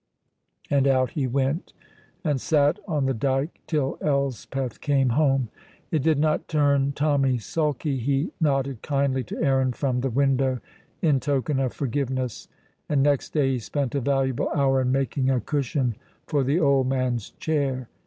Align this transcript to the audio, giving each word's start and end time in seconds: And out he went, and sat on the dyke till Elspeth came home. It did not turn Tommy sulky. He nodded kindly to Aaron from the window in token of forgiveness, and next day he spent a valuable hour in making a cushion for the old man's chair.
And 0.71 0.87
out 0.87 1.11
he 1.11 1.27
went, 1.27 1.73
and 2.23 2.41
sat 2.41 2.79
on 2.87 3.05
the 3.05 3.13
dyke 3.13 3.59
till 3.67 3.99
Elspeth 4.01 4.81
came 4.81 5.09
home. 5.09 5.49
It 5.91 6.01
did 6.01 6.17
not 6.17 6.47
turn 6.47 6.93
Tommy 6.93 7.37
sulky. 7.37 7.99
He 7.99 8.31
nodded 8.41 8.81
kindly 8.81 9.23
to 9.25 9.39
Aaron 9.43 9.73
from 9.73 10.01
the 10.01 10.09
window 10.09 10.59
in 11.03 11.19
token 11.19 11.59
of 11.59 11.71
forgiveness, 11.73 12.47
and 12.89 13.03
next 13.03 13.29
day 13.31 13.51
he 13.51 13.59
spent 13.59 13.93
a 13.93 14.01
valuable 14.01 14.49
hour 14.49 14.81
in 14.81 14.91
making 14.91 15.29
a 15.29 15.39
cushion 15.39 15.95
for 16.25 16.43
the 16.43 16.59
old 16.59 16.87
man's 16.87 17.29
chair. 17.29 17.87